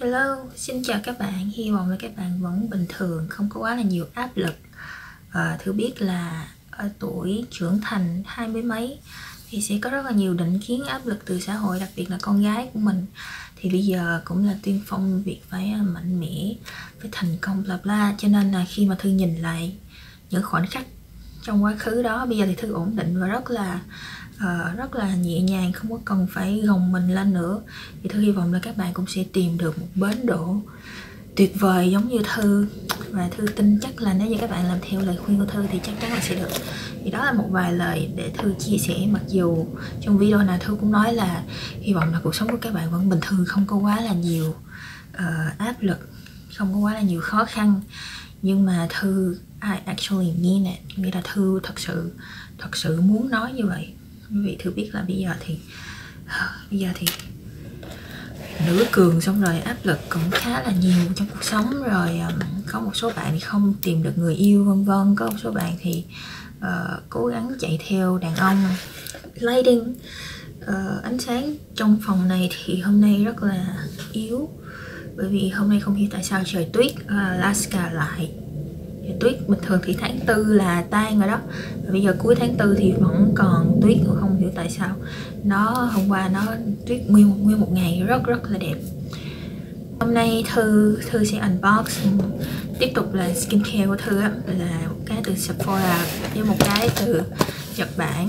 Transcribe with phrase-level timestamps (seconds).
[0.00, 1.50] Hello, xin chào các bạn.
[1.54, 4.54] Hy vọng là các bạn vẫn bình thường, không có quá là nhiều áp lực.
[5.32, 8.98] Ờ, à, Thư biết là ở tuổi trưởng thành hai mươi mấy
[9.48, 12.10] thì sẽ có rất là nhiều định kiến áp lực từ xã hội, đặc biệt
[12.10, 13.06] là con gái của mình.
[13.56, 16.54] Thì bây giờ cũng là tuyên phong việc phải à, mạnh mẽ,
[17.00, 18.14] phải thành công bla bla.
[18.18, 19.76] Cho nên là khi mà Thư nhìn lại
[20.30, 20.86] những khoảnh khắc
[21.42, 23.80] trong quá khứ đó, bây giờ thì Thư ổn định và rất là
[24.44, 27.60] uh, rất là nhẹ nhàng không có cần phải gồng mình lên nữa.
[28.02, 30.56] Thì thư hy vọng là các bạn cũng sẽ tìm được một bến đỗ
[31.36, 32.66] tuyệt vời giống như thư.
[33.10, 35.66] Và thư tin chắc là nếu như các bạn làm theo lời khuyên của thư
[35.70, 36.48] thì chắc chắn là sẽ được.
[37.04, 38.94] Thì đó là một vài lời để thư chia sẻ.
[39.10, 39.66] Mặc dù
[40.00, 41.42] trong video này thư cũng nói là
[41.80, 44.12] hy vọng là cuộc sống của các bạn vẫn bình thường không có quá là
[44.12, 44.54] nhiều
[45.14, 46.08] uh, áp lực
[46.56, 47.80] không có quá là nhiều khó khăn.
[48.42, 50.98] Nhưng mà thư I actually mean it.
[50.98, 52.12] Nghĩa là thư thật sự
[52.58, 53.94] thật sự muốn nói như vậy
[54.30, 55.58] quý vị thử biết là bây giờ thì
[56.70, 57.06] bây giờ thì
[58.66, 62.30] nữ cường xong rồi áp lực cũng khá là nhiều trong cuộc sống rồi à,
[62.66, 65.16] có một số bạn thì không tìm được người yêu vân vân.
[65.16, 66.04] Có một số bạn thì
[66.58, 68.64] uh, cố gắng chạy theo đàn ông.
[69.34, 69.94] Lighting
[70.62, 73.66] uh, ánh sáng trong phòng này thì hôm nay rất là
[74.12, 74.48] yếu
[75.16, 78.32] bởi vì hôm nay không hiểu tại sao trời tuyết uh, Alaska lại
[79.20, 81.38] tuyết bình thường thì tháng tư là tan rồi đó.
[81.84, 84.96] Và bây giờ cuối tháng tư thì vẫn còn tuyết không hiểu tại sao.
[85.44, 86.46] Nó hôm qua nó
[86.86, 88.76] tuyết nguyên nguyên một ngày rất rất là đẹp.
[90.00, 92.10] Hôm nay thư thư sẽ unbox ừ,
[92.78, 96.88] tiếp tục là skincare của thư á là một cái từ Sephora với một cái
[97.00, 97.22] từ
[97.76, 98.28] Nhật Bản.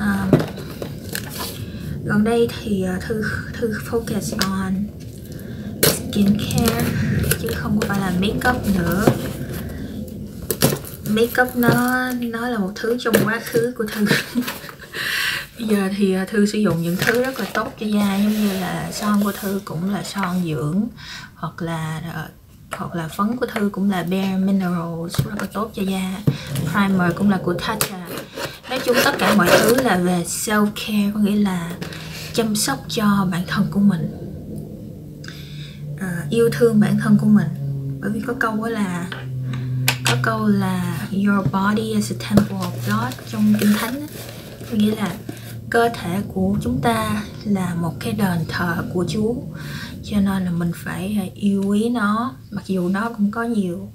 [0.00, 0.40] Um,
[2.04, 4.74] gần đây thì ờ, thư thư focus on
[6.18, 6.84] skincare,
[7.40, 9.06] chứ không phải là makeup nữa.
[11.08, 11.72] Makeup nó
[12.20, 14.06] nó là một thứ trong quá khứ của thư.
[15.58, 18.32] Bây giờ thì à, thư sử dụng những thứ rất là tốt cho da, giống
[18.32, 20.86] như là son của thư cũng là son dưỡng,
[21.34, 22.28] hoặc là à,
[22.70, 26.14] hoặc là phấn của thư cũng là bare minerals, rất là tốt cho da.
[26.72, 28.06] Primer cũng là của Tatcha.
[28.70, 31.70] Nói chung tất cả mọi thứ là về self care có nghĩa là
[32.34, 34.17] chăm sóc cho bản thân của mình.
[36.00, 37.48] Ờ, yêu thương bản thân của mình.
[38.00, 39.08] Bởi vì có câu đó là,
[40.06, 44.06] có câu là, your body is a temple of God trong kinh thánh
[44.70, 45.14] có nghĩa là
[45.70, 49.34] cơ thể của chúng ta là một cái đền thờ của Chúa.
[50.04, 52.34] Cho nên là mình phải ờ, yêu quý nó.
[52.50, 53.88] Mặc dù nó cũng có nhiều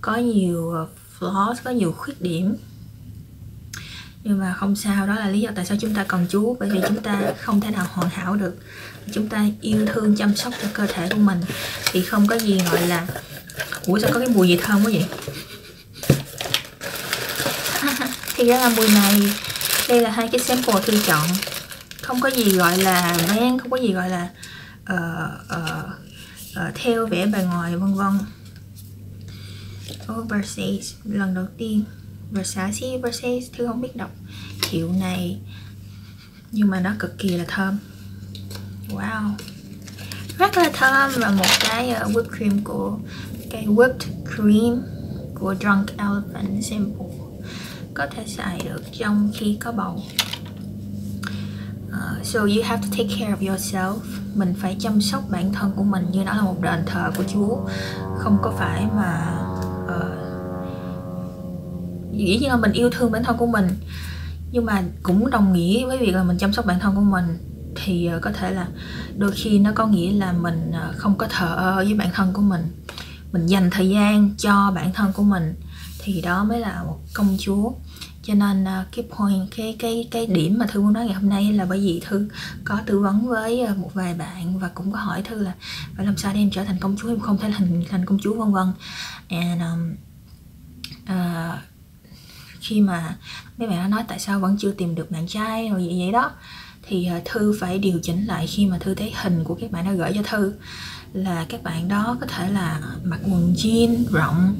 [0.00, 0.86] có nhiều ờ,
[1.20, 2.56] flaws, có nhiều khuyết điểm
[4.28, 6.70] nhưng mà không sao đó là lý do tại sao chúng ta cần Chúa bởi
[6.70, 8.56] vì chúng ta không thể nào hoàn hảo được.
[9.12, 11.40] Chúng ta yêu thương chăm sóc cho cơ thể của mình.
[11.92, 13.06] Thì không có gì gọi là
[13.86, 15.06] ủa sao có cái mùi gì thơm quá vậy?
[18.36, 19.32] Thì ra là mùi này
[19.88, 21.28] đây là hai cái sample tôi chọn.
[22.02, 24.28] Không có gì gọi là men không có gì gọi là
[24.92, 24.98] uh,
[25.58, 25.84] uh,
[26.68, 28.18] uh, theo vẻ bề ngoài vân vân.
[30.12, 31.84] Overseas lần đầu tiên.
[32.30, 34.10] Versace Versace thư không biết đọc.
[34.70, 35.40] Hiệu này
[36.52, 37.78] nhưng mà nó cực kỳ là thơm.
[38.88, 39.30] Wow.
[40.38, 42.98] Rất là thơm và một cái uh, whipped cream của
[43.50, 44.82] cái whipped cream
[45.34, 47.06] của Drunk Elephant Simple
[47.94, 50.02] có thể xài được trong khi có bầu.
[51.88, 53.96] Uh, so you have to take care of yourself.
[54.34, 57.24] Mình phải chăm sóc bản thân của mình như nó là một đền thờ của
[57.32, 57.56] Chúa.
[58.18, 59.38] Không có phải mà
[62.26, 63.68] dĩ nhiên là mình yêu thương bản thân của mình.
[64.50, 67.38] Nhưng mà cũng đồng nghĩa với việc là mình chăm sóc bản thân của mình.
[67.84, 68.68] Thì ờ, có thể là
[69.16, 72.32] đôi khi nó có nghĩa là mình ờ, không có thờ ơ với bản thân
[72.32, 72.62] của mình.
[73.32, 75.54] Mình dành thời gian cho bản thân của mình
[75.98, 77.72] thì đó mới là một công chúa.
[78.22, 81.28] Cho nên ờ, cái point cái cái cái điểm mà thư muốn nói ngày hôm
[81.28, 82.28] nay là bởi vì thư
[82.64, 85.54] có tư vấn với một vài bạn và cũng có hỏi thư là
[85.96, 87.08] phải làm sao để em trở thành công chúa?
[87.08, 88.34] Em không thể thành thành công chúa?
[88.34, 88.66] vân vân.
[89.28, 89.94] And um,
[91.16, 91.58] uh,
[92.68, 93.16] khi mà
[93.58, 96.12] mấy bạn đã nói tại sao vẫn chưa tìm được bạn trai rồi vậy vậy
[96.12, 96.30] đó.
[96.82, 99.84] Thì ờ, thư phải điều chỉnh lại khi mà thư thấy hình của các bạn
[99.84, 100.52] đã gửi cho thư
[101.12, 104.56] là các bạn đó có thể là mặc quần jean rộng,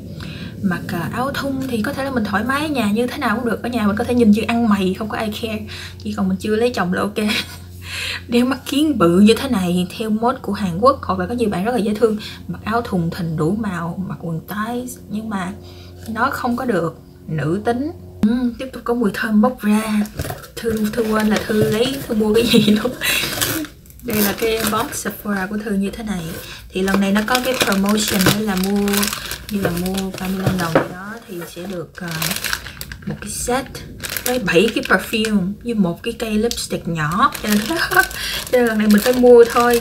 [0.63, 3.19] mặc ờ, áo thun thì có thể là mình thoải mái ở nhà như thế
[3.19, 3.63] nào cũng được.
[3.63, 5.67] Ở nhà mình có thể nhìn như ăn mày, không có ai care,
[5.99, 7.19] chỉ còn mình chưa lấy chồng là ok.
[8.29, 11.35] Đeo mắt kiến bự như thế này theo mốt của Hàn Quốc hoặc là có
[11.35, 12.17] nhiều bạn rất là dễ thương,
[12.49, 15.53] mặc áo thùng thình đủ màu, mặc quần tái nhưng mà
[16.09, 17.91] nó không có được nữ tính
[18.31, 20.01] uhm, tiếp tục có mùi thơm bốc ra.
[20.57, 22.93] Thư thư quên là thư lấy thư mua cái gì luôn.
[24.03, 26.23] Đây là cái box Sephora của thư như thế này.
[26.69, 28.89] Thì lần này nó có cái promotion đấy là mua
[29.51, 32.11] như là mua 35 đồng đó thì sẽ được uh,
[33.07, 33.65] một cái set
[34.25, 37.33] với 7 cái perfume với một cái cây lipstick nhỏ.
[37.43, 37.59] Cho nên
[38.53, 39.81] cho nên lần này mình phải mua thôi.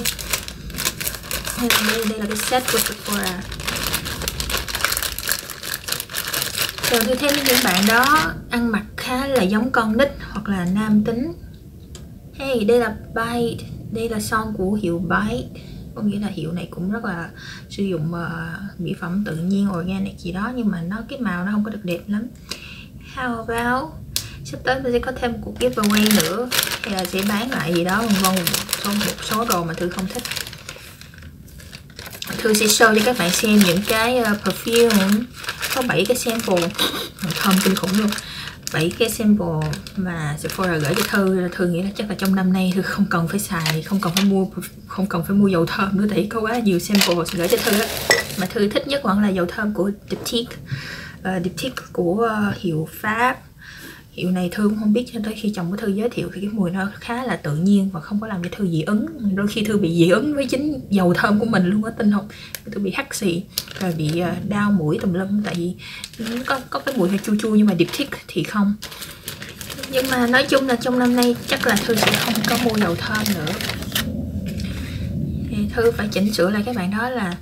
[1.62, 1.70] Đây
[2.10, 3.42] đây là cái set của Sephora.
[6.92, 10.68] Rồi tôi thấy những bạn đó ăn mặc khá là giống con nít hoặc là
[10.76, 11.34] nam tính.
[12.34, 13.66] Hey đây là Bite.
[13.92, 15.62] Đây là son của hiệu Bite.
[15.96, 17.30] Có nghĩa là hiệu này cũng rất là
[17.70, 21.46] sử dụng uh, mỹ phẩm tự nhiên organic gì đó nhưng mà nó cái màu
[21.46, 22.28] nó không có được đẹp lắm.
[23.16, 23.94] How about
[24.46, 26.50] sắp tới tôi sẽ có thêm một cuộc giveaway nữa.
[26.82, 28.36] Hay là sẽ bán lại gì đó vân
[28.84, 30.24] vân một số đồ mà thư không thích
[32.38, 35.24] thư sẽ show cho các bạn xem những cái ờ, perfume
[35.76, 36.70] có 7 cái sample.
[37.42, 38.10] Thơm kinh khủng luôn.
[38.74, 41.48] 7 cái sample mà Sephora gửi cho Thư.
[41.52, 44.14] Thư nghĩ là chắc là trong năm nay Thư không cần phải xài không cần
[44.16, 44.46] phải mua
[44.88, 47.80] không cần phải mua dầu thơm nữa tại có quá nhiều sample gửi cho Thư
[47.80, 47.86] đó.
[48.38, 50.58] mà Thư thích nhất vẫn là dầu thơm của Diptyque.
[51.20, 53.38] Uh, Diptyque của uh, hiệu Pháp
[54.18, 56.42] hiệu này thư cũng không biết cho tới khi chồng của thư giới thiệu thì
[56.42, 59.06] cái mùi nó khá là tự nhiên và không có làm cho thư dị ứng.
[59.36, 62.12] Đôi khi thư bị dị ứng với chính dầu thơm của mình luôn á tin
[62.12, 62.28] không
[62.72, 63.44] thư bị hắt xì
[63.80, 65.74] rồi bị ờ, đau mũi tùm lum tại vì
[66.46, 68.74] có có cái mùi hơi chua chua nhưng mà điệp thiết thì không.
[69.92, 72.78] Nhưng mà nói chung là trong năm nay chắc là thư sẽ không có mua
[72.78, 73.54] dầu thơm nữa.
[75.50, 77.38] Thì thư phải chỉnh sửa lại các bạn đó là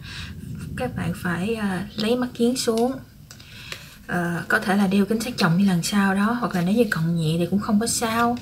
[0.77, 2.91] các bạn phải uh, lấy mắt kiến xuống
[4.11, 6.75] uh, có thể là đeo kính sát trồng như lần sau đó hoặc là nếu
[6.75, 8.37] như còn nhẹ thì cũng không có sao.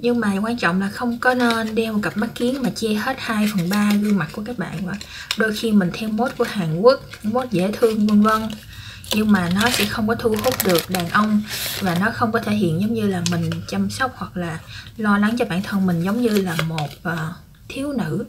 [0.00, 2.94] Nhưng mà quan trọng là không có nên đeo một cặp mắt kiến mà che
[2.94, 4.94] hết 2 phần ba gương mặt của các bạn và
[5.38, 8.42] đôi khi mình theo mốt của Hàn Quốc mốt dễ thương vân vân.
[9.14, 11.42] Nhưng mà nó sẽ không có thu hút được đàn ông
[11.80, 14.58] và nó không có thể hiện giống như là mình chăm sóc hoặc là
[14.96, 17.18] lo lắng cho bản thân mình giống như là một uh,
[17.68, 18.24] thiếu nữ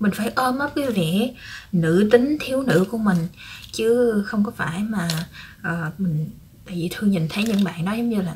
[0.00, 1.30] mình phải ôm ấp cái vẻ
[1.72, 3.28] nữ tính thiếu nữ của mình.
[3.72, 5.08] Chứ không có phải mà
[5.60, 6.30] uh, mình
[6.66, 8.34] tại vì thư nhìn thấy những bạn đó giống như là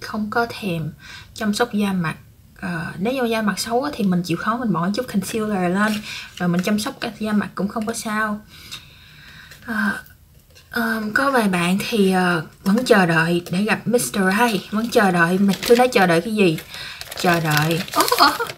[0.00, 0.92] không có thèm
[1.34, 2.16] chăm sóc da mặt.
[2.58, 5.92] Uh, nếu như da mặt xấu thì mình chịu khó mình bỏ chút concealer lên
[6.36, 8.40] rồi mình chăm sóc cái da mặt cũng không có sao.
[9.70, 9.94] Uh,
[10.74, 13.98] um, có vài bạn thì uh, vẫn chờ đợi để gặp Mr.
[14.12, 15.56] Right vẫn chờ đợi mình.
[15.68, 16.58] Tôi nói chờ đợi cái gì?
[17.20, 17.82] Chờ đợi.
[18.00, 18.48] Oh, oh,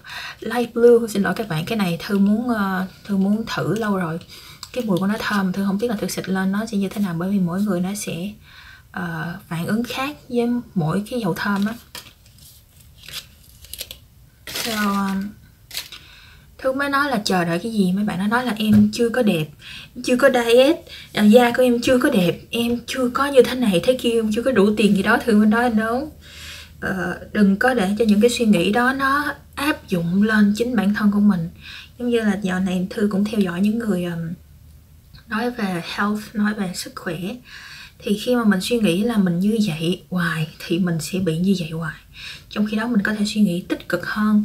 [0.40, 1.08] light blue.
[1.08, 4.18] Xin lỗi các bạn cái này thư muốn uh, thư muốn thử lâu rồi.
[4.72, 6.88] Cái mùi của nó thơm thư không biết là thực xịt lên nó sẽ như
[6.88, 8.32] thế nào bởi vì mỗi người nó sẽ
[8.98, 11.74] uh, phản ứng khác với mỗi cái dầu thơm á.
[14.46, 15.28] So, um,
[16.58, 17.92] Thư mới nói là chờ đợi cái gì?
[17.92, 19.46] Mấy bạn nó nói là em chưa có đẹp
[20.04, 20.76] chưa có diet.
[21.12, 24.10] À, da của em chưa có đẹp em chưa có như thế này thế kia
[24.10, 25.18] em chưa có đủ tiền gì đó.
[25.24, 26.00] Thư mới nói no
[26.86, 30.76] uh, đừng có để cho những cái suy nghĩ đó nó áp dụng lên chính
[30.76, 31.48] bản thân của mình.
[31.98, 34.32] Giống như là dạo này Thư cũng theo dõi những người um,
[35.28, 37.18] nói về health nói về sức khỏe.
[37.98, 41.38] Thì khi mà mình suy nghĩ là mình như vậy hoài thì mình sẽ bị
[41.38, 41.96] như vậy hoài.
[42.50, 44.44] Trong khi đó mình có thể suy nghĩ tích cực hơn.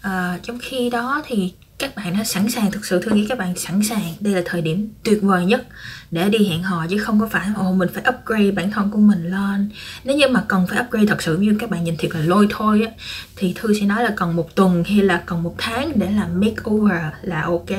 [0.00, 1.52] À, trong khi đó thì
[1.82, 4.14] các bạn đã sẵn sàng thực sự thương nghĩ các bạn sẵn sàng.
[4.20, 5.66] Đây là thời điểm tuyệt vời nhất
[6.10, 8.98] để đi hẹn hò chứ không có phải ồ mình phải upgrade bản thân của
[8.98, 9.70] mình lên.
[10.04, 12.46] Nếu như mà cần phải upgrade thật sự như các bạn nhìn thiệt là lôi
[12.50, 12.92] thôi á
[13.36, 16.40] thì thư sẽ nói là cần một tuần hay là cần một tháng để làm
[16.40, 17.70] makeover là ok.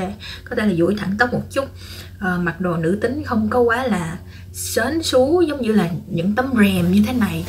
[0.49, 1.65] Có thể là duỗi thẳng tóc một chút.
[2.19, 4.17] À, mặc đồ nữ tính không có quá là
[4.53, 7.45] sến xú giống như là những tấm rèm như thế này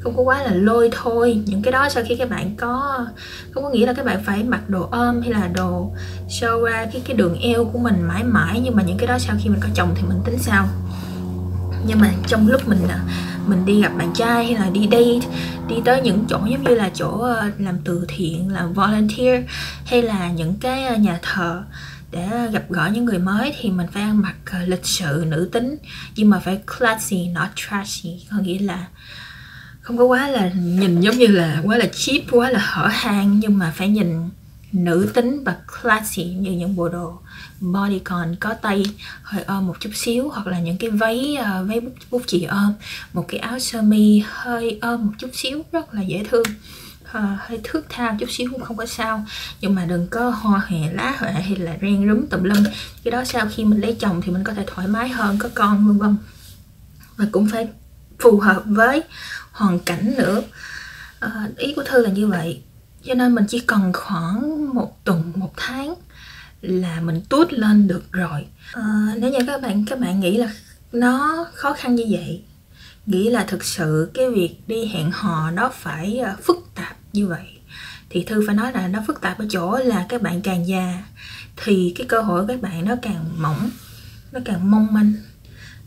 [0.00, 1.42] không có quá là lôi thôi.
[1.46, 3.06] Những cái đó sau khi các bạn có,
[3.50, 5.92] không có nghĩa là các bạn phải mặc đồ ôm hay là đồ
[6.28, 9.18] show ra cái cái đường eo của mình mãi mãi, nhưng mà những cái đó
[9.18, 10.68] sau khi mình có chồng thì mình tính sao?
[11.86, 13.00] Nhưng mà trong lúc mình à,
[13.46, 15.28] mình đi gặp bạn trai hay là đi date,
[15.68, 19.44] đi tới những chỗ giống như là chỗ ờ, làm từ thiện, làm volunteer
[19.86, 21.62] hay là những cái ờ, nhà thờ
[22.10, 25.48] để gặp gỡ những người mới thì mình phải ăn mặc ờ, lịch sự nữ
[25.52, 25.76] tính.
[26.16, 28.26] Nhưng mà phải classy, not trashy.
[28.30, 28.86] Có nghĩa là
[29.88, 33.40] không có quá là nhìn giống như là quá là cheap quá là hở hang
[33.40, 34.28] nhưng mà phải nhìn
[34.72, 37.18] nữ tính và classy như những bộ đồ
[37.60, 38.84] bodycon có tay
[39.22, 42.44] hơi ôm một chút xíu hoặc là những cái váy uh, váy bút, bút chì
[42.44, 42.72] ôm
[43.12, 46.46] một cái áo sơ mi hơi ôm một chút xíu rất là dễ thương.
[47.08, 49.24] Uh, hơi thước tha chút xíu cũng không có sao
[49.60, 52.64] nhưng mà đừng có hoa hòe lá hòe hay là ren rúm tùm lum.
[53.04, 55.48] Cái đó sau khi mình lấy chồng thì mình có thể thoải mái hơn có
[55.54, 56.16] con vân vân.
[57.16, 57.68] Và cũng phải
[58.18, 59.02] phù hợp với
[59.58, 60.42] hoàn cảnh nữa.
[61.20, 62.62] À, ý của thư là như vậy.
[63.04, 65.94] Cho nên mình chỉ cần khoảng một tuần một tháng
[66.62, 68.46] là mình tút lên được rồi.
[68.72, 68.82] À,
[69.16, 70.52] nếu như các bạn các bạn nghĩ là
[70.92, 72.42] nó khó khăn như vậy
[73.06, 77.26] nghĩ là thực sự cái việc đi hẹn hò nó phải ờ, phức tạp như
[77.26, 77.46] vậy
[78.10, 81.02] thì thư phải nói là nó phức tạp ở chỗ là các bạn càng già
[81.56, 83.70] thì cái cơ hội của các bạn nó càng mỏng
[84.32, 85.12] nó càng mong manh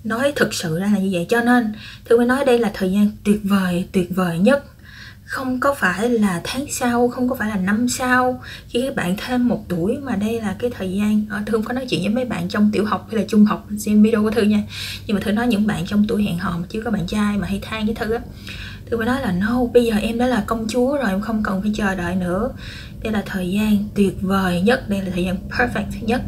[0.03, 1.25] nói thực sự ra là như vậy.
[1.29, 1.73] Cho nên
[2.05, 4.65] thư mới nói đây là thời gian tuyệt vời tuyệt vời nhất.
[5.25, 8.41] Không có phải là tháng sau, không có phải là năm sau.
[8.67, 11.51] Khi các bạn thêm một tuổi mà đây là cái thời gian ờ, ở thư
[11.51, 14.03] không có nói chuyện với mấy bạn trong tiểu học hay là trung học, xem
[14.03, 14.63] video của thư nha.
[15.07, 17.37] Nhưng mà thư nói những bạn trong tuổi hẹn hò mà chưa có bạn trai
[17.37, 18.19] mà hay than với thư á.
[18.85, 21.43] Thư mới nói là, no, bây giờ em đã là công chúa rồi, em không
[21.43, 22.51] cần phải chờ đợi nữa.
[23.03, 26.21] Đây là thời gian tuyệt vời nhất, đây là thời gian perfect nhất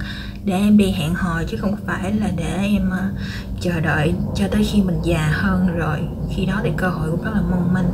[0.45, 3.19] để em đi hẹn hò chứ không phải là để em uh,
[3.61, 5.99] chờ đợi cho tới khi mình già hơn rồi.
[6.35, 7.91] Khi đó thì cơ hội cũng rất là mong manh.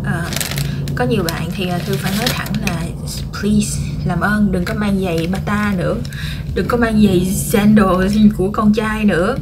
[0.00, 0.32] Uh,
[0.94, 2.82] có nhiều bạn thì uh, thư phải nói thẳng là
[3.40, 5.96] please làm ơn đừng có mang giày bata nữa.
[6.54, 9.36] Đừng có mang giày sandal của con trai nữa.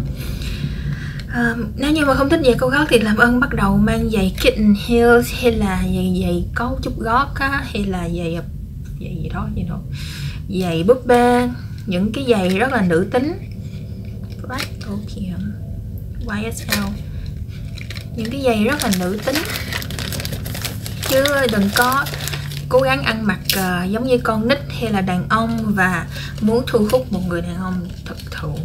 [1.28, 4.10] À, nếu như mà không thích giày cao gót thì làm ơn bắt đầu mang
[4.10, 8.38] giày kitten heels hay là giày giày có chút gót á hay là giày
[9.00, 9.80] giày gì đó gì đó
[10.48, 11.48] giày búp bê
[11.86, 13.32] những cái giày rất là nữ tính.
[14.42, 15.36] Black Tokyo
[16.18, 17.04] YSL
[18.16, 19.36] những cái giày rất là nữ tính.
[21.08, 22.04] Chứ đừng có
[22.68, 26.06] cố gắng ăn mặc uh, giống như con nít hay là đàn ông và
[26.40, 28.58] muốn thu hút một người đàn ông thực thụ.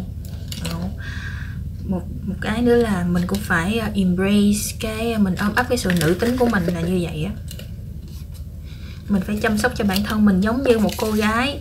[1.84, 5.78] Một một cái nữa là mình cũng phải uh, embrace cái mình ôm ấp cái
[5.78, 7.32] sự nữ tính của mình là như vậy á.
[9.08, 11.60] Mình phải chăm sóc cho bản thân mình giống như một cô gái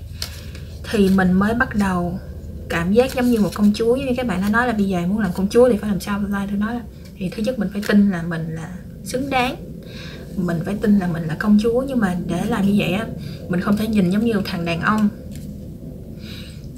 [0.91, 2.19] thì mình mới bắt đầu
[2.69, 3.95] cảm giác giống như một công chúa.
[3.95, 5.99] Như các bạn đã nói là bây giờ muốn làm công chúa thì phải làm
[5.99, 6.21] sao?
[6.31, 6.81] Tôi nói là,
[7.17, 8.69] thì thứ nhất mình phải tin là mình là
[9.03, 9.55] xứng đáng.
[10.35, 11.83] Mình phải tin là mình là công chúa.
[11.87, 13.05] Nhưng mà để làm như vậy á,
[13.49, 15.09] mình không thể nhìn giống như một thằng đàn ông.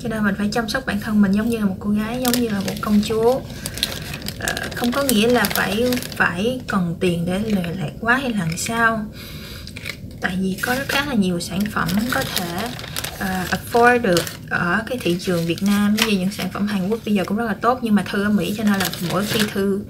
[0.03, 2.21] Cho nên mình phải chăm sóc bản thân mình giống như là một cô gái,
[2.23, 3.39] giống như là một công chúa.
[4.39, 8.47] Ờ, không có nghĩa là phải phải cần tiền để lệ lạc quá hay là
[8.57, 9.05] sao.
[10.21, 12.69] Tại vì có rất khá là nhiều sản phẩm có thể
[13.21, 15.95] uh, afford được ở cái thị trường Việt Nam.
[15.95, 18.23] Như những sản phẩm Hàn Quốc bây giờ cũng rất là tốt nhưng mà thư
[18.23, 19.81] ở Mỹ cho nên là mỗi khi thư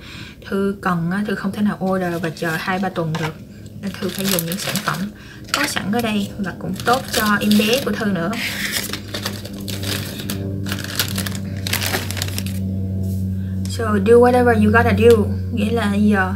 [0.49, 3.35] thư cần thư không thể nào order và chờ hai ba tuần được.
[3.81, 4.97] Nên thư phải dùng những sản phẩm
[5.53, 8.31] có sẵn ở đây và cũng tốt cho em bé của thư nữa.
[13.69, 15.09] So do whatever you gotta do
[15.53, 16.33] nghĩa là giờ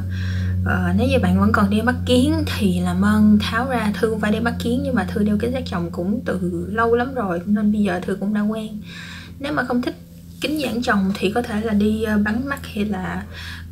[0.65, 4.09] uh, nếu như bạn vẫn còn đeo mắt kiến thì làm ơn tháo ra thư
[4.09, 6.95] không phải đeo mắt kiến nhưng mà thư đeo kính sát chồng cũng từ lâu
[6.95, 8.81] lắm rồi nên bây giờ thư cũng đã quen.
[9.39, 9.95] Nếu mà không thích
[10.41, 13.23] kính giãn chồng thì có thể là đi ờ, bắn mắt hay là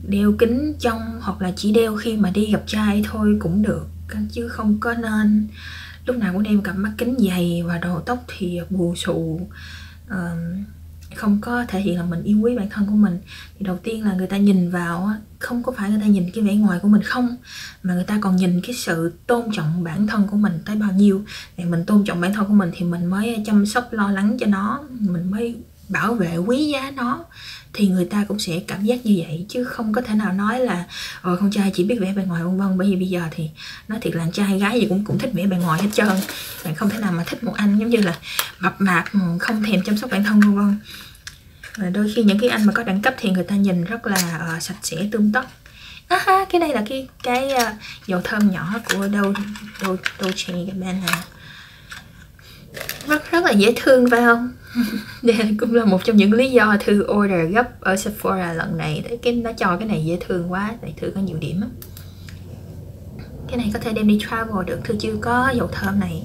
[0.07, 3.87] đeo kính trong hoặc là chỉ đeo khi mà đi gặp trai thôi cũng được
[4.31, 5.47] chứ không có nên.
[6.05, 9.47] Lúc nào cũng đem cặp mắt kính dày và đồ tóc thì bù xù
[10.11, 10.17] uh,
[11.15, 13.19] không có thể hiện là mình yêu quý bản thân của mình,
[13.59, 16.43] thì đầu tiên là người ta nhìn vào không có phải người ta nhìn cái
[16.43, 17.35] vẻ ngoài của mình không,
[17.83, 20.91] mà người ta còn nhìn cái sự tôn trọng bản thân của mình tới bao
[20.91, 21.21] nhiêu.
[21.57, 24.37] Để mình tôn trọng bản thân của mình thì mình mới chăm sóc, lo lắng
[24.39, 25.55] cho nó, mình mới
[25.89, 27.25] bảo vệ quý giá nó
[27.73, 30.59] thì người ta cũng sẽ cảm giác như vậy chứ không có thể nào nói
[30.59, 30.83] là
[31.21, 32.77] ờ con trai chỉ biết vẽ bề ngoài vân vân.
[32.77, 33.49] Bởi vì bây giờ thì
[33.87, 36.09] nói thiệt là trai gái gì cũng cũng thích vẽ bề ngoài hết trơn.
[36.65, 38.17] Bạn không thể nào mà thích một anh giống như là
[38.59, 40.79] mập mạp ừ, không thèm chăm sóc bản thân vân vân.
[41.77, 44.07] Và đôi khi những cái anh mà có đẳng cấp thì người ta nhìn rất
[44.07, 45.45] là uh, sạch sẽ tươm tất.
[46.07, 49.33] À, ha, cái này là cái cái uh, dầu thơm nhỏ của đâu
[49.81, 51.23] đâu Dolce Gabbana
[53.07, 54.51] rất rất là dễ thương phải không?
[55.21, 59.05] đây cũng là một trong những lý do thư order gấp ở Sephora lần này,
[59.09, 61.67] để cái nó cho cái này dễ thương quá, tại thư có nhiều điểm á
[63.53, 66.23] cái này có thể đem đi travel được, thư chưa có dầu thơm này.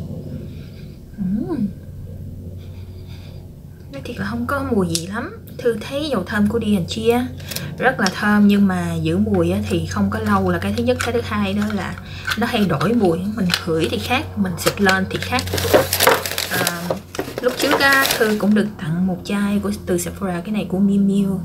[1.23, 1.67] Uhm.
[3.93, 5.39] nói thiệt là không có mùi gì lắm.
[5.59, 7.01] Thư thấy dầu thơm của D&G
[7.79, 10.97] rất là thơm, nhưng mà giữ mùi thì không có lâu là cái thứ nhất,
[11.05, 11.95] cái thứ hai đó là
[12.39, 13.19] nó hay đổi mùi.
[13.37, 15.43] Mình khử thì khác, mình xịt lên thì khác
[17.41, 20.79] lúc trước á thư cũng được tặng một chai của, từ Sephora, cái này của
[20.79, 21.41] Miu Miu.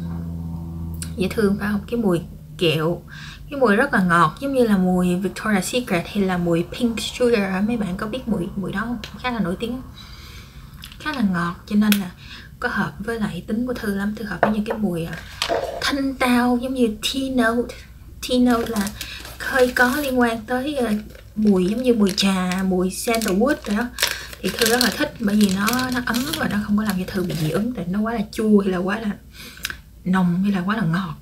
[1.16, 1.82] Dễ thương phải không?
[1.92, 2.22] Cái mùi
[2.58, 3.02] kẹo,
[3.50, 7.00] cái mùi rất là ngọt, giống như là mùi Victoria's Secret hay là mùi Pink
[7.00, 8.98] Sugar mấy bạn có biết mùi mùi đó không?
[9.20, 9.82] Khá là nổi tiếng.
[11.00, 12.12] Khá là ngọt, cho nên là
[12.60, 14.16] có hợp với lại tính của thư lắm.
[14.16, 15.14] Thư hợp với những cái mùi à,
[15.82, 17.76] thanh tao, giống như tea note.
[18.30, 18.90] Tea note là
[19.40, 20.92] hơi có liên quan tới à,
[21.36, 23.88] mùi, giống như mùi trà, mùi sandalwood rồi đó
[24.44, 26.96] thì thư rất là thích bởi vì nó nó ấm và nó không có làm
[26.98, 29.16] cho thư bị dị ứng tại nó quá là chua hay là quá là
[30.06, 31.16] nồng hay là quá là ngọt.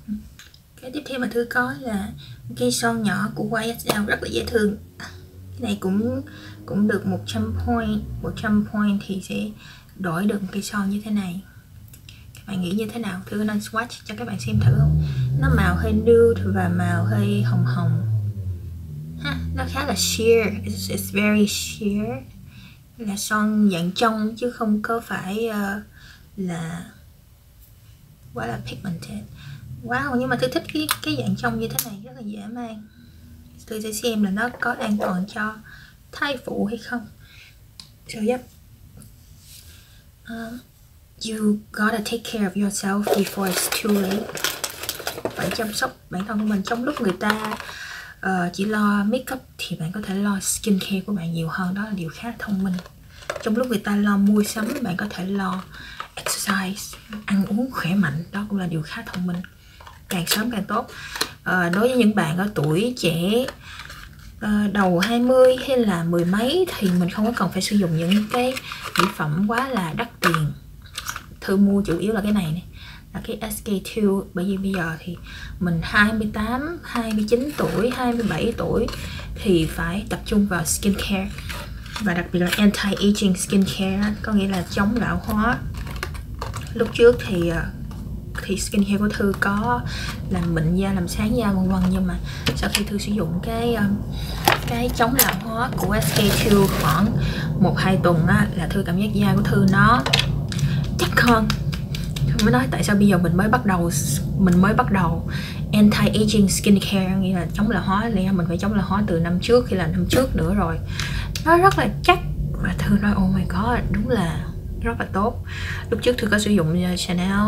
[0.82, 2.08] Cái tiếp theo mà thư có là
[2.56, 4.76] cây son nhỏ của YSL rất là dễ thương.
[4.98, 6.22] Cái này cũng
[6.66, 9.50] cũng được 100 point 100 point thì sẽ
[9.98, 11.40] đổi được một cây son như thế này.
[12.34, 13.20] Các bạn nghĩ như thế nào?
[13.26, 15.02] Thư nên swatch cho các bạn xem thử không?
[15.40, 18.02] Nó màu hơi nude và màu hơi hồng hồng.
[19.22, 20.46] Ha, nó khá là sheer.
[20.46, 22.22] It's, it's very sheer
[22.98, 25.82] là son dạng trong chứ không có phải uh,
[26.36, 26.84] là
[28.34, 29.24] quá là pigmented.
[29.84, 32.46] Wow nhưng mà tôi thích cái cái dạng trong như thế này rất là dễ
[32.52, 32.82] mang.
[33.66, 35.54] Tôi sẽ xem là nó có an toàn cho
[36.12, 37.06] thai phụ hay không.
[38.08, 38.40] So yep
[40.24, 40.60] uh,
[41.28, 44.26] you gotta take care of yourself before it's too late.
[45.36, 47.56] Phải chăm sóc bản thân của mình trong lúc người ta
[48.26, 51.48] uh, chỉ lo make up thì bạn có thể lo skin care của bạn nhiều
[51.48, 52.74] hơn đó là điều khá thông minh.
[53.42, 55.62] Trong lúc người ta lo mua sắm bạn có thể lo
[56.14, 59.36] exercise ăn uống khỏe mạnh đó cũng là điều khá thông minh.
[60.08, 60.90] Càng sớm càng tốt.
[61.44, 63.46] À, đối với những bạn ở tuổi trẻ
[64.40, 67.96] à, đầu 20 hay là mười mấy thì mình không có cần phải sử dụng
[67.96, 68.54] những cái
[68.98, 70.52] mỹ phẩm quá là đắt tiền.
[71.40, 72.62] Thư mua chủ yếu là cái này này
[73.14, 75.16] là cái SK2 bởi vì bây giờ thì
[75.60, 78.86] mình 28, 29 tuổi, 27 tuổi
[79.34, 81.30] thì phải tập trung vào skincare.
[82.00, 85.58] Và đặc biệt là anti-aging skincare có nghĩa là chống lão hóa.
[86.74, 87.62] Lúc trước thì ờ,
[88.42, 89.80] thì skincare của thư có
[90.30, 92.14] làm mịn da làm sáng da vân vân nhưng mà
[92.56, 93.84] sau khi thư sử dụng cái ờ,
[94.66, 97.06] cái chống lão hóa của SK2 khoảng
[97.60, 100.02] một hai tuần á, là thư cảm giác da của thư nó
[100.98, 101.48] chắc hơn
[102.42, 103.90] mới nói tại sao bây giờ mình mới bắt đầu
[104.38, 105.28] mình mới bắt đầu
[105.72, 109.20] anti aging skincare nghĩa là chống lão hóa lẽ mình phải chống lão hóa từ
[109.20, 110.78] năm trước khi là năm trước nữa rồi.
[111.44, 112.18] Nó rất là chắc.
[112.62, 114.46] Và thư nói oh my god đúng là
[114.82, 115.44] rất là tốt.
[115.90, 117.46] Lúc trước thư có sử dụng uh, Chanel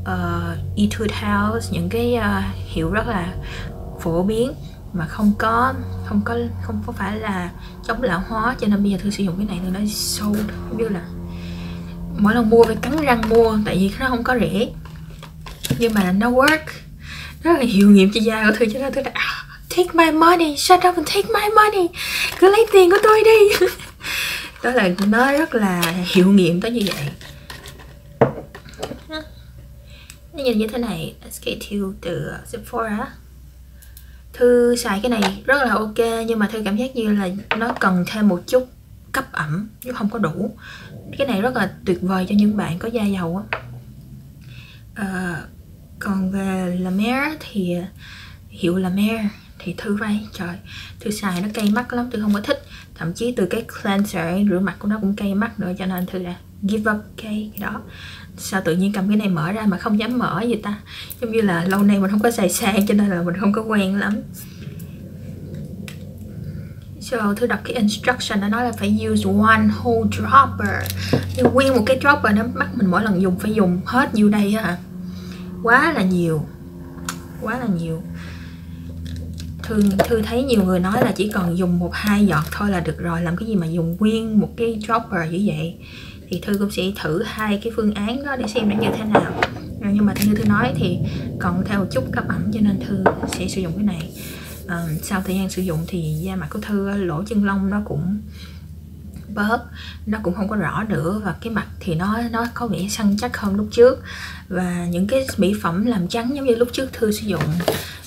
[0.00, 3.34] uh, Etude House những cái uh, hiệu rất là
[4.00, 4.52] phổ biến
[4.92, 7.50] mà không có không có không có phải là
[7.86, 10.36] chống lão hóa cho nên bây giờ thư sử dụng cái này thư nói sâu
[10.68, 11.02] không biết là
[12.20, 14.66] mỗi lần mua phải cắn răng mua, tại vì nó không có rẻ
[15.78, 16.64] nhưng mà nó work.
[17.42, 19.44] Rất là hiệu nghiệm cho da của thư cho nên tôi đã à,
[19.76, 21.88] take my money, shut up and take my money.
[22.38, 23.66] Cứ lấy tiền của tôi đi.
[24.62, 27.08] Đó là nó rất là hiệu nghiệm tới như vậy.
[30.32, 33.06] Nó nhìn như thế này SK2 từ Sephora.
[34.32, 37.72] Thư xài cái này rất là ok, nhưng mà Thư cảm giác như là nó
[37.80, 38.68] cần thêm một chút
[39.12, 40.56] cấp ẩm chứ không có đủ.
[41.18, 43.58] Cái này rất là tuyệt vời cho những bạn có da dầu á.
[44.94, 45.42] À,
[45.98, 47.76] còn về La Mer thì
[48.48, 49.20] hiệu La Mer
[49.58, 50.56] thì thư vay trời
[51.00, 52.62] thư xài nó cay mắt lắm tôi không có thích.
[52.94, 56.06] Thậm chí từ cái cleanser rửa mặt của nó cũng cay mắt nữa cho nên
[56.06, 57.80] thư là give up cái, đó.
[58.36, 60.78] Sao tự nhiên cầm cái này mở ra mà không dám mở gì ta?
[61.20, 63.52] Giống như là lâu nay mình không có xài sang cho nên là mình không
[63.52, 64.16] có quen lắm.
[67.10, 70.92] So thư đọc cái instruction nó nói là phải use one whole dropper.
[71.36, 74.28] Nhưng nguyên một cái dropper nó bắt mình mỗi lần dùng phải dùng hết nhiêu
[74.28, 74.76] đây á hả?
[75.62, 76.46] Quá là nhiều.
[77.40, 78.02] Quá là nhiều.
[79.62, 82.80] Thư, Thư thấy nhiều người nói là chỉ cần dùng một hai giọt thôi là
[82.80, 85.74] được rồi Làm cái gì mà dùng nguyên một cái dropper như vậy?
[86.28, 89.04] Thì Thư cũng sẽ thử hai cái phương án đó để xem nó như thế
[89.04, 89.32] nào.
[89.92, 90.98] Nhưng mà như Thư nói thì
[91.40, 94.10] còn theo một chút cấp ẩm cho nên Thư sẽ sử dụng cái này
[94.70, 97.80] à, sau thời gian sử dụng thì da mặt của thư lỗ chân lông nó
[97.84, 98.18] cũng
[99.34, 99.62] bớt
[100.06, 103.16] nó cũng không có rõ nữa và cái mặt thì nó nó có vẻ săn
[103.18, 104.02] chắc hơn lúc trước.
[104.48, 107.42] Và những cái mỹ phẩm làm trắng giống như lúc trước thư sử dụng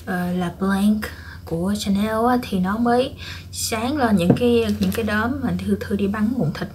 [0.02, 1.04] uh, là blank
[1.44, 3.14] của Chanel á, thì nó mới
[3.52, 6.68] sáng lên những cái những cái đốm mà thư thư đi bắn mụn thịt.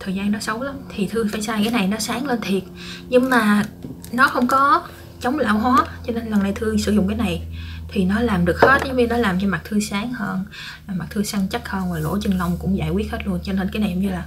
[0.00, 2.62] Thời gian nó xấu lắm thì thư phải xài cái này nó sáng lên thiệt.
[3.08, 3.64] Nhưng mà
[4.12, 4.82] nó không có
[5.20, 7.42] chống lão hóa cho nên lần này thư sử dụng cái này
[7.88, 10.44] thì nó làm được hết giống như nó làm cho mặt thư sáng hơn
[10.86, 13.40] mặt thư săn chắc hơn và lỗ chân lông cũng giải quyết hết luôn.
[13.42, 14.26] Cho nên cái này như là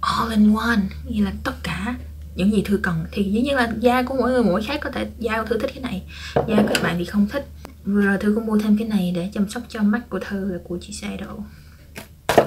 [0.00, 1.94] all in one như là tất cả
[2.34, 3.04] những gì thư cần.
[3.12, 5.58] Thì dĩ nhiên là da của mỗi người mỗi khác có thể da của thư
[5.58, 6.02] thích cái này.
[6.34, 7.46] Da của các bạn thì không thích.
[7.84, 10.52] Vừa rồi thư cũng mua thêm cái này để chăm sóc cho mắt của thư
[10.52, 11.42] là của chị Shadow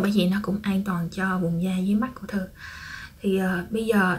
[0.02, 2.42] bởi vì nó cũng an toàn cho vùng da dưới mắt của thư.
[3.22, 4.18] Thì uh, bây giờ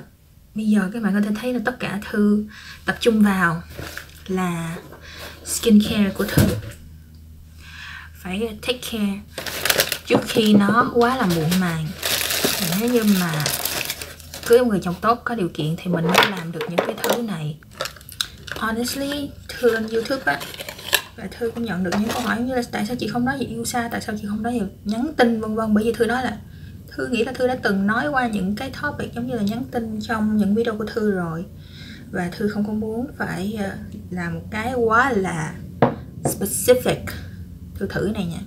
[0.55, 2.45] bây giờ các bạn có thể thấy là tất cả thư
[2.85, 3.63] tập trung vào
[4.27, 4.77] là
[5.45, 6.43] skincare của Thư
[8.15, 9.21] phải uh, take care.
[10.07, 11.87] Trước khi nó quá là muộn màng,
[12.81, 13.45] nếu như mà
[14.47, 16.95] cưới một người chồng tốt có điều kiện thì mình mới làm được những cái
[17.03, 17.57] thứ này.
[18.57, 20.41] Honestly Thư lên youtube á,
[21.17, 23.37] và Thư cũng nhận được những câu hỏi như là tại sao chị không nói
[23.39, 25.41] gì yêu xa tại sao chị không nói gì nhắn tin?
[25.41, 25.75] vân vân.
[25.75, 26.37] Bởi vì Thư nói là,
[26.89, 29.65] Thư nghĩ là Thư đã từng nói qua những cái topic giống như là nhắn
[29.71, 31.45] tin trong những video của Thư rồi
[32.15, 33.71] và thư không có muốn phải ờ,
[34.11, 35.55] làm một cái quá là
[36.25, 36.97] specific.
[37.75, 38.41] Thư thử này nha.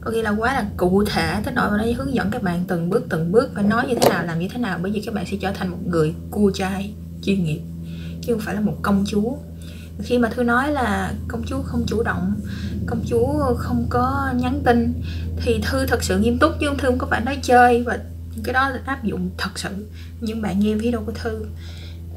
[0.00, 2.64] Có nghĩa là quá là cụ thể, tới nỗi mà nó hướng dẫn các bạn
[2.68, 5.00] từng bước từng bước phải nói như thế nào, làm như thế nào, bởi vì
[5.00, 7.60] các bạn sẽ trở thành một người cua trai chuyên nghiệp,
[8.22, 9.36] chứ không phải là một công chúa.
[10.02, 12.34] Khi mà thư nói là công chúa không chủ động,
[12.86, 14.94] công chúa không có nhắn tin,
[15.36, 17.98] thì thư thật sự nghiêm túc, chứ không thư không có phải nói chơi, và
[18.44, 19.68] cái đó là áp dụng thật sự.
[20.20, 21.46] Nhưng bạn nghe video của thư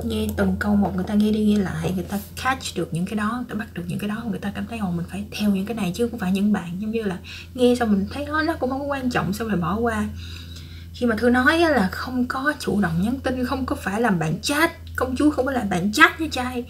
[0.04, 3.06] nghe từng câu một người ta nghe đi nghe lại, người ta catch được những
[3.06, 5.06] cái đó, người ta bắt được những cái đó, người ta cảm thấy, ồ, mình
[5.10, 6.82] phải theo những cái này chứ không phải những bạn.
[6.82, 7.18] Giống như là
[7.54, 10.08] nghe xong mình thấy nó nó cũng không có quan trọng, xong rồi bỏ qua.
[10.94, 14.20] Khi mà thư nói là không có chủ động nhắn tin, không có phải làm
[14.20, 16.64] bạn chat, công chúa không có làm bạn chat với trai.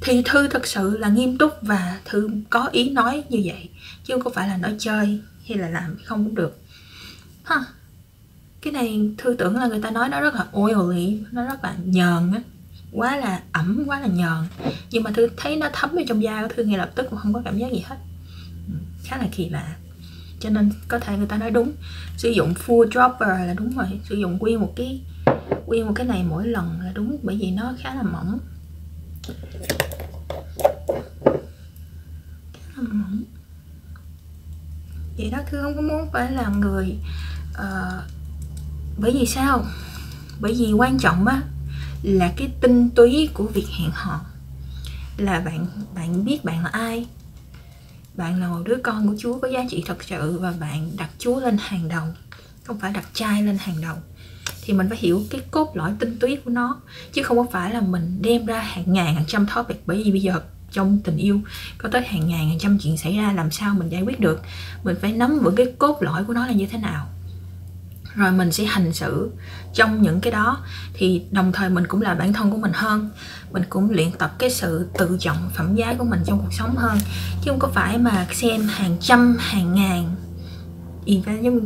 [0.00, 3.68] Thì thư thật sự là nghiêm túc và thư có ý nói như vậy,
[4.04, 6.60] chứ không có phải là nói chơi hay là làm không cũng được.
[7.44, 7.64] Ha,
[8.62, 11.74] cái này thư tưởng là người ta nói nó rất là oily, nó rất là
[11.84, 12.40] nhờn á
[12.92, 14.72] quá là ẩm quá là nhờn.
[14.90, 17.20] Nhưng mà thư thấy nó thấm vào trong da của thư ngay lập tức mà
[17.20, 17.96] không có cảm giác gì hết.
[18.68, 18.74] Ừ,
[19.04, 19.76] khá là kỳ lạ.
[20.40, 21.72] Cho nên có thể người ta nói đúng.
[22.16, 23.86] Sử dụng full dropper là đúng rồi.
[24.04, 25.00] Sử dụng nguyên một cái
[25.66, 28.38] nguyên một cái này mỗi lần là đúng bởi vì nó khá là mỏng.
[32.52, 33.22] Khá là mỏng.
[35.16, 36.96] Vậy đó thư không có muốn phải là người
[37.52, 38.02] uh,
[38.98, 39.64] bởi vì sao?
[40.40, 41.42] Bởi vì quan trọng á
[42.02, 44.20] là cái tinh túy của việc hẹn hò.
[45.16, 47.06] Là bạn bạn biết bạn là ai?
[48.14, 51.10] Bạn là một đứa con của chúa có giá trị thật sự và bạn đặt
[51.18, 52.04] chúa lên hàng đầu,
[52.64, 53.96] không phải đặt trai lên hàng đầu.
[54.62, 56.80] Thì mình phải hiểu cái cốt lõi tinh túy của nó,
[57.12, 60.10] chứ không có phải là mình đem ra hàng ngàn, hàng trăm topic bởi vì
[60.10, 60.40] bây giờ
[60.72, 61.40] trong tình yêu
[61.78, 64.42] có tới hàng ngàn, hàng trăm chuyện xảy ra, làm sao mình giải quyết được?
[64.84, 67.08] Mình phải nắm vững cái cốt lõi của nó là như thế nào?
[68.14, 69.30] Rồi mình sẽ hành xử
[69.74, 70.58] trong những cái đó.
[70.94, 73.10] Thì đồng thời mình cũng là bản thân của mình hơn.
[73.52, 76.76] Mình cũng luyện tập cái sự tự trọng phẩm giá của mình trong cuộc sống
[76.76, 76.98] hơn.
[77.42, 80.16] Chứ không có phải mà xem hàng trăm, hàng ngàn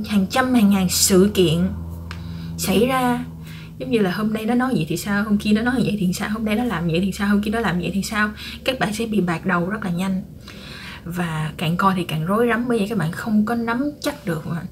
[0.08, 1.68] hàng trăm, hàng ngàn sự kiện
[2.58, 3.24] xảy ra.
[3.78, 5.96] Giống như là hôm nay nó nói vậy thì sao, hôm kia nó nói vậy
[6.00, 8.02] thì sao, hôm nay nó làm vậy thì sao, hôm kia nó làm vậy thì
[8.02, 8.30] sao.
[8.64, 10.22] Các bạn sẽ bị bạc đầu rất là nhanh.
[11.04, 14.26] Và càng coi thì càng rối rắm bởi vì các bạn không có nắm chắc
[14.26, 14.62] được mà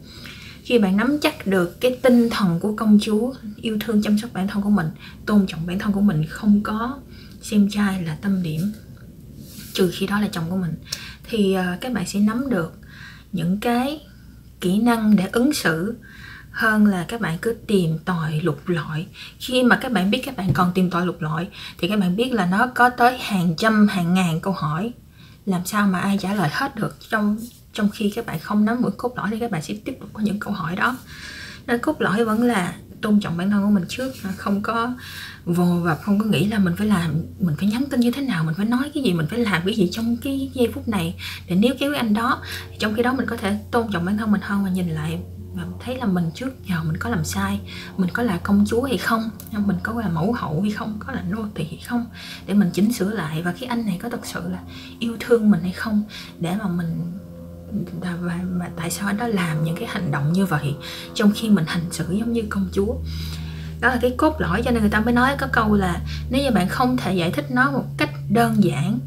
[0.62, 4.30] khi bạn nắm chắc được cái tinh thần của công chúa, yêu thương, chăm sóc
[4.32, 4.86] bản thân của mình,
[5.26, 6.98] tôn trọng bản thân của mình, không có
[7.42, 8.72] xem trai là tâm điểm,
[9.72, 10.74] trừ khi đó là chồng của mình,
[11.24, 12.78] thì ờ, các bạn sẽ nắm được
[13.32, 14.00] những cái
[14.60, 15.96] kỹ năng để ứng xử
[16.50, 19.06] hơn là các bạn cứ tìm tòi lục lọi.
[19.38, 21.48] Khi mà các bạn biết các bạn còn tìm tòi lục lọi,
[21.78, 24.92] thì các bạn biết là nó có tới hàng trăm, hàng ngàn câu hỏi.
[25.46, 27.38] Làm sao mà ai trả lời hết được trong
[27.72, 30.10] trong khi các bạn không nắm vững cốt lõi thì các bạn sẽ tiếp tục
[30.12, 30.96] có những câu hỏi đó.
[31.66, 34.94] Nên cốt lõi vẫn là tôn trọng bản thân của mình trước à, không có
[35.44, 38.22] vồ và không có nghĩ là mình phải làm, mình phải nhắn tin như thế
[38.22, 40.88] nào, mình phải nói cái gì, mình phải làm cái gì trong cái giây phút
[40.88, 41.14] này.
[41.48, 42.42] Để nếu kéo cái anh đó
[42.78, 45.18] trong khi đó mình có thể tôn trọng bản thân mình hơn và nhìn lại
[45.54, 47.60] và thấy là mình trước giờ mình có làm sai,
[47.96, 51.12] mình có là công chúa hay không, mình có là mẫu hậu hay không, có
[51.12, 52.06] là nô tỳ hay không,
[52.46, 53.42] để mình chỉnh sửa lại.
[53.42, 54.58] Và cái anh này có thật sự là
[54.98, 56.02] yêu thương mình hay không,
[56.40, 57.12] để mà mình
[58.00, 60.74] và, và, tại sao anh đã làm những cái hành động như vậy?
[61.14, 62.94] Trong khi mình hành xử giống như công chúa.
[63.80, 66.42] Đó là cái cốt lõi cho nên người ta mới nói có câu là nếu
[66.42, 68.98] như bạn không thể giải thích nó một cách đơn giản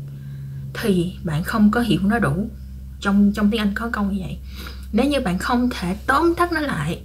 [0.73, 2.49] thì bạn không có hiểu nó đủ.
[2.99, 4.38] Trong trong tiếng anh có câu như vậy.
[4.91, 7.01] Nếu như bạn không thể tóm tắt nó lại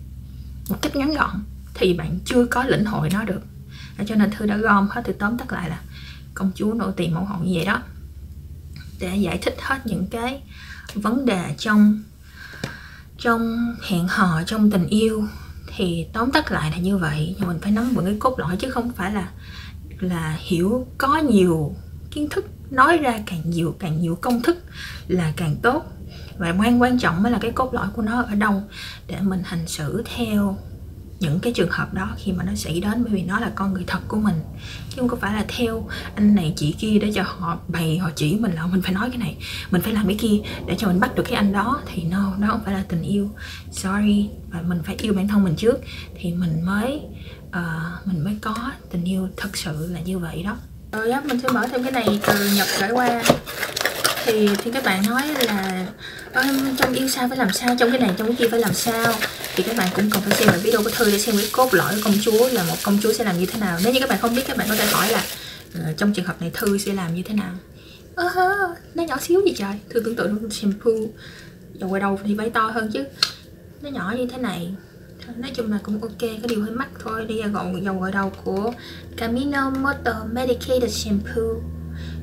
[0.69, 1.45] một cách ngắn gọn
[1.75, 3.43] thì bạn chưa có lĩnh hội nó được.
[4.07, 5.81] Cho nên thư đã gom hết từ tóm tắt lại là
[6.35, 7.83] công chúa nổi tiền mẫu hậu như vậy đó.
[9.01, 10.43] Để giải thích hết những cái
[10.95, 12.03] vấn đề trong
[13.19, 15.25] trong hẹn hò, trong tình yêu.
[15.77, 17.37] Thì tóm tắt lại là như vậy.
[17.39, 19.29] Nhưng mình phải nắm vững cái cốt lõi chứ không phải là
[20.01, 21.75] là hiểu có nhiều
[22.11, 24.57] kiến thức, nói ra càng nhiều càng nhiều công thức
[25.09, 25.85] là càng tốt.
[26.39, 28.63] Và quan quan trọng mới là cái cốt lõi của nó ở đâu
[29.07, 30.59] để mình hành xử theo
[31.21, 33.75] những cái trường hợp đó khi mà nó xảy đến bởi vì nó là con
[33.75, 34.35] người thật của mình.
[34.91, 38.11] Chứ không có phải là theo anh này chị kia để cho họ bày họ
[38.17, 39.37] chỉ mình là mình phải nói cái này
[39.71, 42.35] mình phải làm cái kia để cho mình bắt được cái anh đó thì no
[42.39, 43.31] nó không phải là tình yêu.
[43.73, 45.81] Sorry và mình phải yêu bản thân mình trước
[46.21, 47.01] thì mình mới
[47.49, 48.55] uh, mình mới có
[48.91, 50.57] tình yêu thật sự là như vậy đó.
[50.93, 53.23] Rồi á mình sẽ mở thêm cái này từ nhập gửi qua.
[54.25, 55.87] Thì thì các bạn nói là
[56.79, 59.13] trong yêu sao phải làm sao trong cái này trong cái kia phải làm sao?
[59.57, 61.75] Thì các bạn cũng cần phải xem lại video của thư để xem cái cốt
[61.75, 63.79] lõi của công chúa là một công chúa sẽ làm như thế nào.
[63.85, 65.25] Nếu như các bạn không biết các bạn có thể hỏi là
[65.79, 67.53] uh, trong trường hợp này thư sẽ làm như thế nào.
[68.13, 69.75] Uh, nó nhỏ xíu gì trời.
[69.91, 70.91] Thư tưởng tượng shampoo
[71.75, 73.05] dầu quay đầu thì váy to hơn chứ.
[73.83, 74.75] Nó nhỏ như thế này.
[75.37, 77.25] Nói chung là cũng ok có điều hơi mắc thôi.
[77.29, 78.73] Đi gọn dầu gội đầu của
[79.17, 81.43] Camino Motor Medicated Shampoo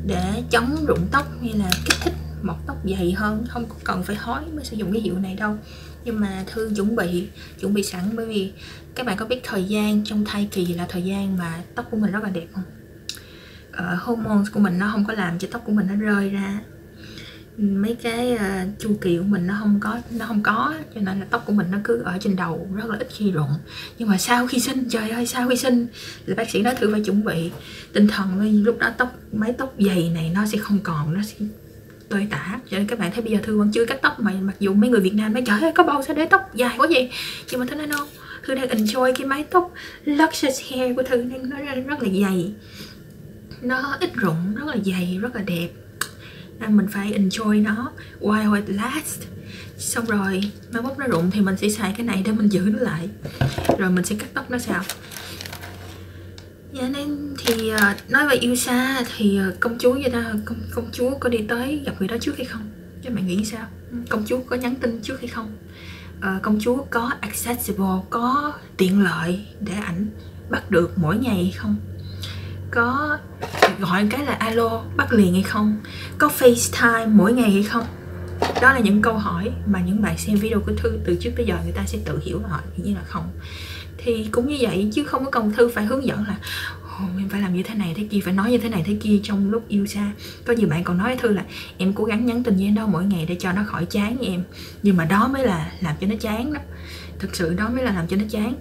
[0.05, 4.15] để chống rụng tóc hay là kích thích mọc tóc dày hơn không cần phải
[4.15, 5.58] hói mới sử dụng cái hiệu này đâu.
[6.06, 7.28] Nhưng mà thư chuẩn bị
[7.60, 8.52] chuẩn bị sẵn bởi vì
[8.95, 11.97] các bạn có biết thời gian trong thai kỳ là thời gian mà tóc của
[11.97, 12.63] mình rất là đẹp không?
[13.69, 16.62] Uh, hormones của mình nó không có làm cho tóc của mình nó rơi ra.
[17.58, 21.19] Mấy cái uh, chu kỳ của mình nó không có nó không có cho nên
[21.19, 23.52] là tóc của mình nó cứ ở trên đầu rất là ít khi rụng.
[23.97, 25.88] Nhưng mà sau khi sinh trời ơi sau khi sinh
[26.26, 27.52] là bác sĩ nói thử phải chuẩn bị
[27.93, 31.36] tinh thần lúc đó tóc mái tóc dày này nó sẽ không còn nó sẽ
[32.09, 32.59] tơi tả.
[32.71, 34.73] Cho nên các bạn thấy bây giờ thư vẫn chưa cắt tóc mà mặc dù
[34.73, 37.11] mấy người việt nam nói, trời ơi, có bầu sao để tóc dài quá vậy.
[37.51, 38.07] Nhưng mà thế nói không
[38.43, 39.73] thư đang enjoy cái mái tóc
[40.05, 42.53] luxurious hair của thư nên nó rất là dày.
[43.61, 45.69] Nó ít rụng, rất là dày, rất là đẹp.
[46.59, 47.91] Nên mình phải enjoy nó.
[48.21, 49.21] While it lasts
[49.77, 52.61] xong rồi mai mốt nó rụng thì mình sẽ xài cái này để mình giữ
[52.61, 53.09] nó lại.
[53.77, 54.83] Rồi mình sẽ cắt tóc nó sao
[56.73, 60.58] dạ nên thì uh, nói về yêu xa thì uh, công chúa vậy ta công,
[60.71, 62.69] công chúa có đi tới gặp người đó trước hay không?
[63.03, 63.67] Cho mày nghĩ sao?
[64.10, 65.56] Công chúa có nhắn tin trước hay không?
[66.17, 70.08] Uh, công chúa có accessible có tiện lợi để ảnh
[70.49, 71.75] bắt được mỗi ngày hay không?
[72.71, 73.17] Có
[73.80, 75.77] gọi cái là alo bắt liền hay không?
[76.17, 77.86] Có facetime mỗi ngày hay không?
[78.62, 81.45] Đó là những câu hỏi mà những bạn xem video của thư từ trước tới
[81.45, 83.30] giờ người ta sẽ tự hiểu là họ như là không
[84.07, 86.37] thì cũng như vậy chứ không có cần thư phải hướng dẫn là
[86.81, 88.97] oh, em phải làm như thế này thế kia phải nói như thế này thế
[89.01, 90.11] kia trong lúc yêu xa.
[90.45, 91.43] Có nhiều bạn còn nói với thư là
[91.77, 94.43] em cố gắng nhắn tin với nó mỗi ngày để cho nó khỏi chán em.
[94.83, 96.59] Nhưng mà đó mới là làm cho nó chán đó.
[97.19, 98.53] Thực sự đó mới là làm cho nó chán.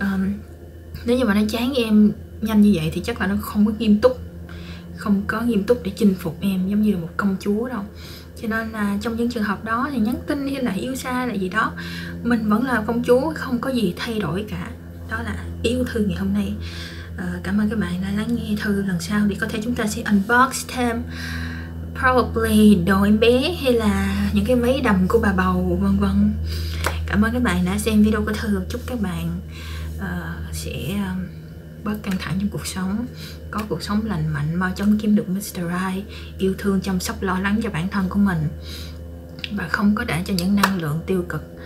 [0.00, 0.32] Um,
[1.04, 3.72] nếu như mà nó chán em nhanh như vậy thì chắc là nó không có
[3.78, 4.18] nghiêm túc
[4.96, 7.82] không có nghiêm túc để chinh phục em giống như là một công chúa đâu.
[8.42, 11.26] Cho nên là trong những trường hợp đó thì nhắn tin hay là yêu xa
[11.26, 11.72] là gì đó
[12.22, 14.70] mình vẫn là công chúa không có gì thay đổi cả
[15.10, 16.54] đó là yêu thư ngày hôm nay.
[17.14, 18.82] Uh, cảm ơn các bạn đã lắng nghe thư.
[18.82, 21.02] Lần sau thì có thể chúng ta sẽ unbox thêm.
[22.00, 26.32] Probably đồ em bé hay là những cái máy đầm của bà bầu vân vân.
[27.06, 28.60] Cảm ơn các bạn đã xem video của thư.
[28.68, 29.40] Chúc các bạn
[29.98, 30.98] uh, sẽ
[31.84, 33.06] bớt căng thẳng trong cuộc sống.
[33.50, 35.40] Có cuộc sống lành mạnh mau chóng kiếm được Mr.
[35.40, 36.06] Right.
[36.38, 38.48] Yêu thương chăm sóc lo lắng cho bản thân của mình.
[39.52, 41.56] Và không có để cho những năng lượng tiêu cực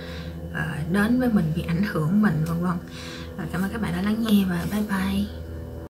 [0.51, 2.77] uh, đến với mình bị ảnh hưởng mình vân vân
[3.53, 5.42] cảm ơn các bạn đã lắng nghe và bye bye.